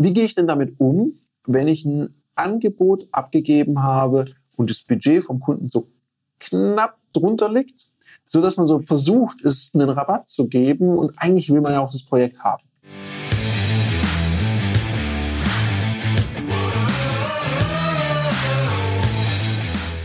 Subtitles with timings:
[0.00, 5.24] Wie gehe ich denn damit um, wenn ich ein Angebot abgegeben habe und das Budget
[5.24, 5.88] vom Kunden so
[6.38, 7.86] knapp drunter liegt,
[8.24, 11.80] so dass man so versucht, es einen Rabatt zu geben und eigentlich will man ja
[11.80, 12.62] auch das Projekt haben.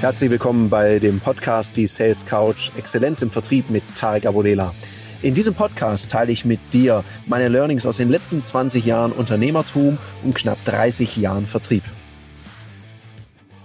[0.00, 4.72] Herzlich willkommen bei dem Podcast Die Sales Couch Exzellenz im Vertrieb mit Tarek Abodela.
[5.24, 9.96] In diesem Podcast teile ich mit dir meine Learnings aus den letzten 20 Jahren Unternehmertum
[10.22, 11.82] und knapp 30 Jahren Vertrieb.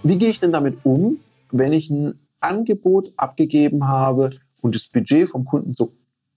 [0.01, 1.19] Wie gehe ich denn damit um,
[1.51, 4.29] wenn ich ein Angebot abgegeben habe
[4.61, 5.91] und das Budget vom Kunden so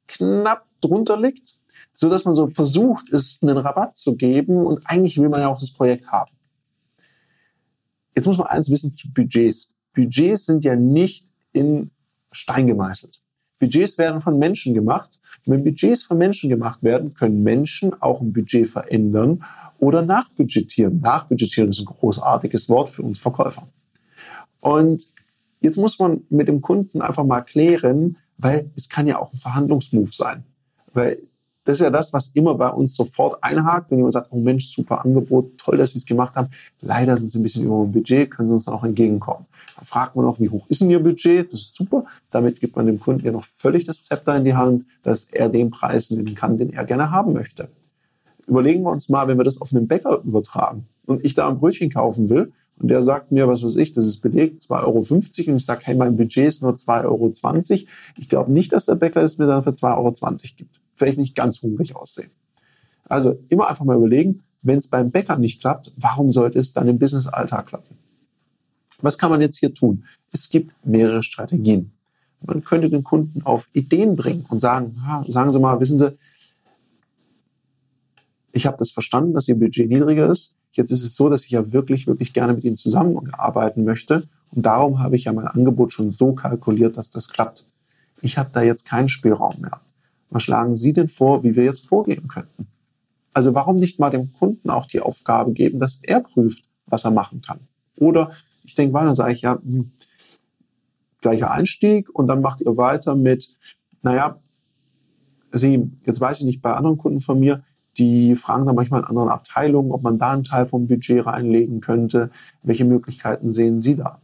[0.08, 1.60] knapp drunter liegt,
[1.94, 5.46] so dass man so versucht, es einen Rabatt zu geben und eigentlich will man ja
[5.46, 6.32] auch das Projekt haben.
[8.16, 9.70] Jetzt muss man eins wissen zu Budgets.
[9.94, 11.92] Budgets sind ja nicht in
[12.32, 13.21] Stein gemeißelt.
[13.62, 15.20] Budgets werden von Menschen gemacht.
[15.46, 19.44] Und wenn Budgets von Menschen gemacht werden, können Menschen auch ein Budget verändern
[19.78, 21.00] oder nachbudgetieren.
[21.00, 23.68] Nachbudgetieren ist ein großartiges Wort für uns Verkäufer.
[24.58, 25.06] Und
[25.60, 29.38] jetzt muss man mit dem Kunden einfach mal klären, weil es kann ja auch ein
[29.38, 30.42] Verhandlungsmove sein.
[30.92, 31.22] Weil
[31.64, 34.66] das ist ja das, was immer bei uns sofort einhakt, wenn jemand sagt, oh Mensch,
[34.66, 36.48] super Angebot, toll, dass Sie es gemacht haben.
[36.80, 39.46] Leider sind Sie ein bisschen über dem Budget, können Sie uns dann auch entgegenkommen.
[39.76, 41.52] Dann fragt man auch, wie hoch ist denn Ihr Budget?
[41.52, 42.04] Das ist super.
[42.30, 45.48] Damit gibt man dem Kunden ja noch völlig das Zepter in die Hand, dass er
[45.48, 47.68] den Preis nehmen kann, den er gerne haben möchte.
[48.48, 51.58] Überlegen wir uns mal, wenn wir das auf einen Bäcker übertragen und ich da ein
[51.58, 52.52] Brötchen kaufen will
[52.82, 55.82] und der sagt mir, was weiß ich, das ist belegt, 2,50 Euro und ich sage,
[55.84, 57.32] hey, mein Budget ist nur 2,20 Euro.
[58.18, 60.12] Ich glaube nicht, dass der Bäcker es mir dann für 2,20 Euro
[60.56, 62.30] gibt vielleicht nicht ganz hungrig aussehen.
[63.08, 66.88] Also immer einfach mal überlegen, wenn es beim Bäcker nicht klappt, warum sollte es dann
[66.88, 67.96] im Business-Alltag klappen?
[69.00, 70.04] Was kann man jetzt hier tun?
[70.30, 71.92] Es gibt mehrere Strategien.
[72.40, 74.96] Man könnte den Kunden auf Ideen bringen und sagen,
[75.26, 76.16] sagen Sie mal, wissen Sie,
[78.52, 80.54] ich habe das verstanden, dass Ihr Budget niedriger ist.
[80.72, 84.28] Jetzt ist es so, dass ich ja wirklich, wirklich gerne mit Ihnen zusammenarbeiten möchte.
[84.50, 87.66] Und darum habe ich ja mein Angebot schon so kalkuliert, dass das klappt.
[88.20, 89.80] Ich habe da jetzt keinen Spielraum mehr.
[90.30, 92.68] Was schlagen Sie denn vor, wie wir jetzt vorgehen könnten?
[93.34, 97.10] Also warum nicht mal dem Kunden auch die Aufgabe geben, dass er prüft, was er
[97.10, 97.60] machen kann?
[97.96, 98.32] Oder
[98.64, 99.92] ich denke weiter, sage ich ja, hm,
[101.20, 103.56] gleicher Einstieg und dann macht ihr weiter mit,
[104.02, 104.38] naja,
[105.54, 107.62] Sie, jetzt weiß ich nicht, bei anderen Kunden von mir,
[107.98, 111.80] die fragen dann manchmal in anderen Abteilungen, ob man da einen Teil vom Budget reinlegen
[111.80, 112.30] könnte.
[112.62, 114.20] Welche Möglichkeiten sehen Sie da?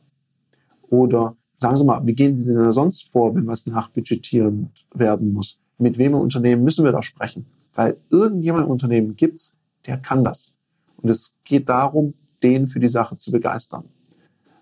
[0.88, 4.52] Oder sagen Sie mal, wie gehen Sie denn da sonst vor, wenn was nachbudgetiert
[4.94, 5.60] werden muss?
[5.78, 7.46] mit wem im Unternehmen müssen wir da sprechen?
[7.74, 10.56] Weil irgendjemand im Unternehmen gibt's, der kann das.
[10.96, 13.84] Und es geht darum, den für die Sache zu begeistern.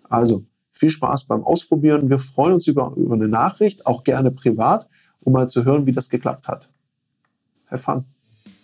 [0.08, 2.10] Also viel Spaß beim Ausprobieren.
[2.10, 4.88] Wir freuen uns über, über eine Nachricht, auch gerne privat,
[5.20, 6.70] um mal zu hören, wie das geklappt hat.
[7.66, 8.04] Have fun.